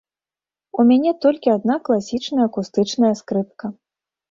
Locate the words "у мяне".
0.83-1.11